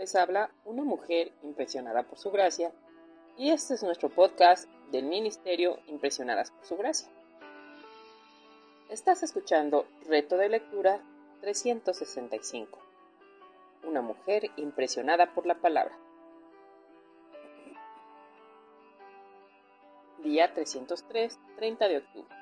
[0.00, 2.72] Les habla una mujer impresionada por su gracia
[3.36, 7.10] y este es nuestro podcast del Ministerio Impresionadas por su gracia.
[8.88, 11.02] Estás escuchando Reto de Lectura
[11.42, 12.78] 365.
[13.82, 15.94] Una mujer impresionada por la palabra.
[20.24, 22.34] Día 303, 30 de octubre.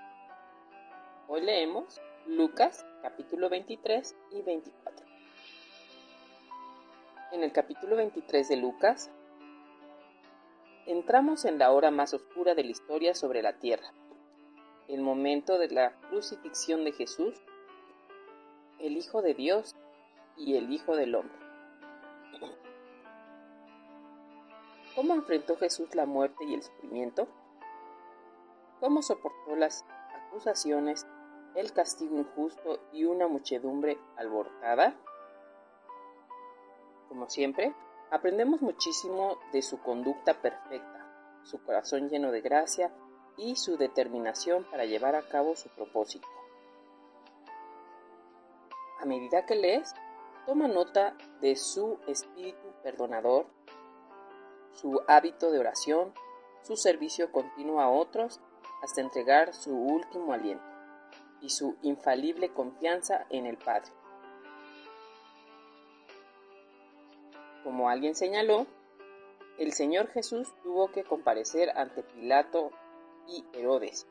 [1.27, 5.08] Hoy leemos Lucas capítulo 23 y 24.
[7.31, 9.11] En el capítulo 23 de Lucas,
[10.87, 13.93] entramos en la hora más oscura de la historia sobre la tierra,
[14.89, 17.35] el momento de la crucifixión de Jesús,
[18.79, 19.77] el Hijo de Dios
[20.39, 21.37] y el Hijo del Hombre.
[24.95, 27.29] ¿Cómo enfrentó Jesús la muerte y el sufrimiento?
[28.81, 29.85] ¿Cómo soportó las
[30.29, 31.07] acusaciones,
[31.55, 34.97] el castigo injusto y una muchedumbre alborotada?
[37.09, 37.75] Como siempre,
[38.11, 41.07] aprendemos muchísimo de su conducta perfecta,
[41.43, 42.93] su corazón lleno de gracia
[43.37, 46.29] y su determinación para llevar a cabo su propósito.
[49.01, 49.95] A medida que lees,
[50.45, 53.47] toma nota de su espíritu perdonador,
[54.73, 56.13] su hábito de oración,
[56.63, 58.41] su servicio continuo a otros
[58.83, 60.65] hasta entregar su último aliento
[61.41, 63.98] y su infalible confianza en el Padre.
[67.69, 68.67] Como alguien señaló,
[69.59, 72.71] el Señor Jesús tuvo que comparecer ante Pilato
[73.27, 74.07] y Herodes.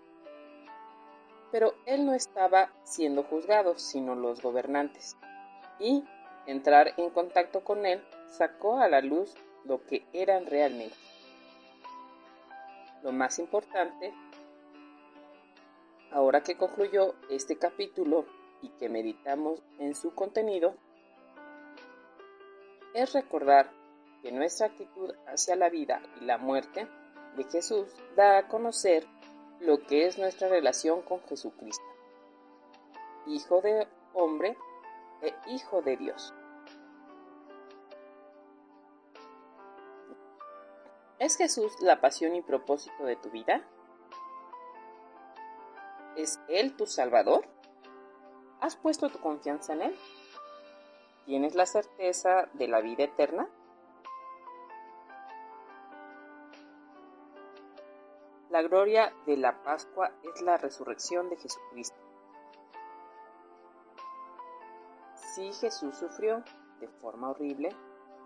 [1.51, 5.17] Pero él no estaba siendo juzgado, sino los gobernantes.
[5.79, 6.03] Y
[6.45, 9.33] entrar en contacto con él sacó a la luz
[9.65, 10.95] lo que eran realmente.
[13.01, 14.13] Lo más importante,
[16.11, 18.27] ahora que concluyó este capítulo
[18.61, 20.75] y que meditamos en su contenido,
[22.97, 23.71] es recordar
[24.23, 26.87] que nuestra actitud hacia la vida y la muerte
[27.35, 29.05] de Jesús da a conocer
[29.59, 31.85] lo que es nuestra relación con Jesucristo,
[33.27, 34.57] Hijo de hombre
[35.21, 36.33] e Hijo de Dios.
[41.19, 43.63] ¿Es Jesús la pasión y propósito de tu vida?
[46.15, 47.45] ¿Es Él tu Salvador?
[48.59, 49.95] ¿Has puesto tu confianza en Él?
[51.27, 53.49] ¿Tienes la certeza de la vida eterna?
[58.49, 61.97] La gloria de la Pascua es la resurrección de Jesucristo.
[65.35, 66.45] Sí Jesús sufrió
[66.79, 67.75] de forma horrible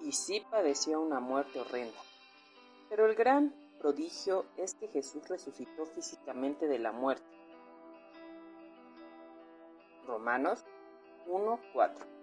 [0.02, 1.98] y sí padeció una muerte horrenda.
[2.88, 7.26] Pero el gran prodigio es que Jesús resucitó físicamente de la muerte.
[10.06, 10.64] Romanos
[11.26, 12.21] 1.4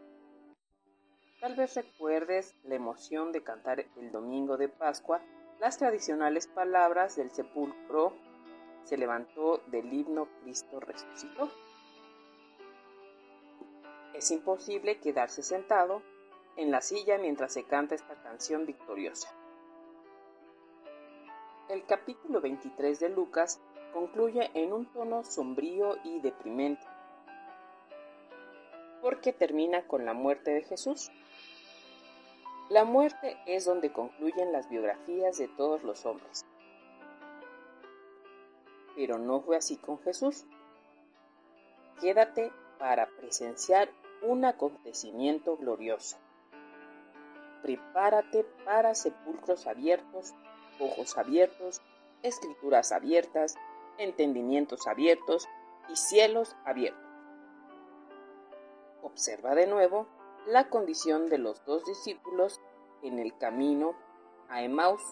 [1.41, 5.21] Tal vez recuerdes la emoción de cantar el domingo de Pascua
[5.61, 8.13] las tradicionales palabras del sepulcro
[8.85, 11.51] se levantó del himno Cristo resucitó.
[14.15, 16.03] Es imposible quedarse sentado
[16.57, 19.29] en la silla mientras se canta esta canción victoriosa.
[21.69, 23.61] El capítulo 23 de Lucas
[23.93, 26.87] concluye en un tono sombrío y deprimente,
[29.03, 31.11] porque termina con la muerte de Jesús.
[32.69, 36.45] La muerte es donde concluyen las biografías de todos los hombres.
[38.95, 40.45] Pero no fue así con Jesús.
[41.99, 43.89] Quédate para presenciar
[44.21, 46.19] un acontecimiento glorioso.
[47.63, 50.35] Prepárate para sepulcros abiertos,
[50.79, 51.81] ojos abiertos,
[52.23, 53.55] escrituras abiertas,
[53.97, 55.49] entendimientos abiertos
[55.89, 57.03] y cielos abiertos.
[59.03, 60.07] Observa de nuevo
[60.47, 62.61] la condición de los dos discípulos
[63.03, 63.95] en el camino
[64.49, 65.03] a Emmaus,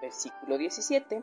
[0.00, 1.22] versículo 17,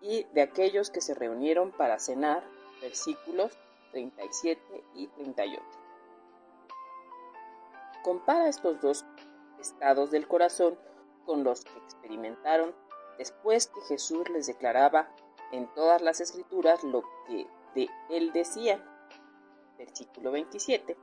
[0.00, 2.44] y de aquellos que se reunieron para cenar,
[2.80, 3.58] versículos
[3.92, 5.62] 37 y 38.
[8.02, 9.04] Compara estos dos
[9.60, 10.76] estados del corazón
[11.24, 12.74] con los que experimentaron
[13.16, 15.08] después que Jesús les declaraba
[15.52, 18.82] en todas las escrituras lo que de él decía,
[19.78, 20.96] versículo 27,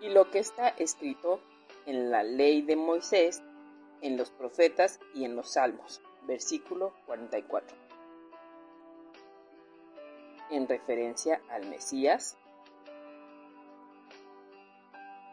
[0.00, 1.40] y lo que está escrito
[1.86, 3.42] en la ley de Moisés,
[4.00, 6.00] en los profetas y en los salmos.
[6.22, 7.76] Versículo 44.
[10.50, 12.36] En referencia al Mesías.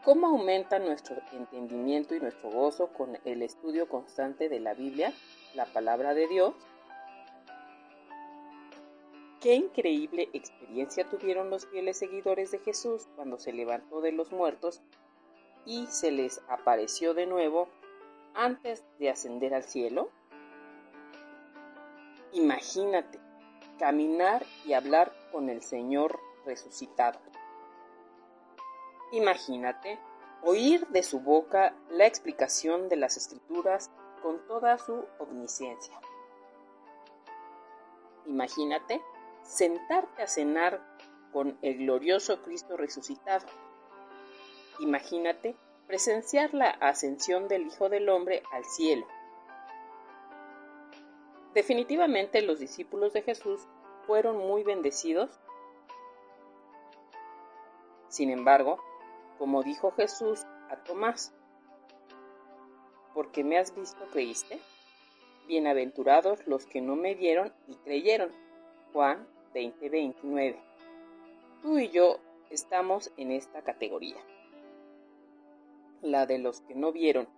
[0.04, 5.12] ¿Cómo aumenta nuestro entendimiento y nuestro gozo con el estudio constante de la Biblia,
[5.54, 6.54] la palabra de Dios?
[9.42, 14.80] Qué increíble experiencia tuvieron los fieles seguidores de Jesús cuando se levantó de los muertos
[15.66, 17.68] y se les apareció de nuevo
[18.34, 20.10] antes de ascender al cielo?
[22.32, 23.18] Imagínate
[23.80, 27.18] caminar y hablar con el Señor resucitado.
[29.10, 29.98] Imagínate
[30.44, 33.90] oír de su boca la explicación de las escrituras
[34.22, 36.00] con toda su omnisciencia.
[38.24, 39.02] Imagínate
[39.42, 40.80] sentarte a cenar
[41.32, 43.46] con el glorioso Cristo resucitado.
[44.80, 45.56] Imagínate
[45.86, 49.06] presenciar la ascensión del Hijo del Hombre al cielo.
[51.54, 53.60] Definitivamente los discípulos de Jesús
[54.06, 55.30] fueron muy bendecidos.
[58.08, 58.78] Sin embargo,
[59.38, 61.34] como dijo Jesús a Tomás,
[63.14, 64.60] porque me has visto, creíste.
[65.46, 68.32] Bienaventurados los que no me vieron y creyeron.
[68.92, 70.56] Juan 20:29.
[71.62, 72.18] Tú y yo
[72.50, 74.16] estamos en esta categoría,
[76.00, 77.28] la de los que no vieron.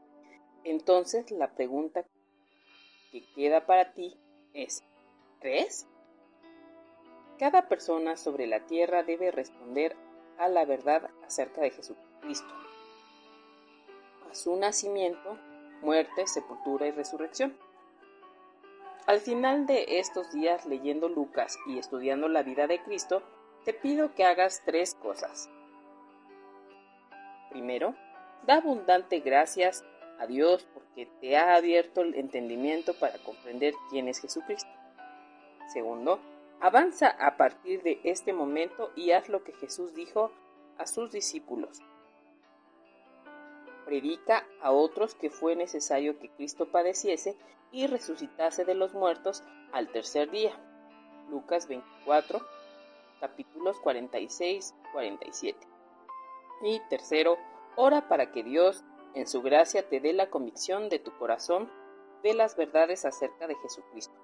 [0.64, 2.04] Entonces la pregunta
[3.12, 4.16] que queda para ti
[4.54, 4.82] es,
[5.40, 5.86] ¿crees?
[7.38, 9.96] Cada persona sobre la tierra debe responder
[10.38, 12.54] a la verdad acerca de Jesucristo,
[14.30, 15.38] a su nacimiento,
[15.82, 17.56] muerte, sepultura y resurrección.
[19.06, 23.22] Al final de estos días leyendo Lucas y estudiando la vida de Cristo,
[23.66, 25.50] te pido que hagas tres cosas.
[27.50, 27.94] Primero,
[28.46, 29.84] da abundante gracias
[30.18, 34.70] a Dios porque te ha abierto el entendimiento para comprender quién es Jesucristo.
[35.70, 36.18] Segundo,
[36.60, 40.32] avanza a partir de este momento y haz lo que Jesús dijo
[40.78, 41.82] a sus discípulos.
[43.84, 47.36] Predica a otros que fue necesario que Cristo padeciese
[47.70, 49.42] y resucitase de los muertos
[49.72, 50.52] al tercer día.
[51.28, 52.40] Lucas 24,
[53.20, 55.56] capítulos 46-47.
[56.62, 57.36] Y tercero,
[57.76, 58.84] ora para que Dios,
[59.14, 61.70] en su gracia, te dé la convicción de tu corazón
[62.22, 64.14] de las verdades acerca de Jesucristo.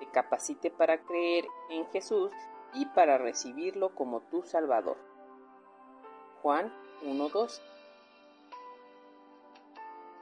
[0.00, 2.32] Te capacite para creer en Jesús
[2.74, 4.96] y para recibirlo como tu Salvador.
[6.42, 6.72] Juan
[7.04, 7.60] 1.2